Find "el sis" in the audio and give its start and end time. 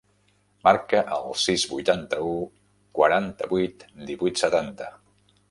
1.17-1.65